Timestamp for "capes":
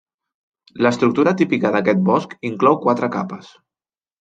3.19-3.55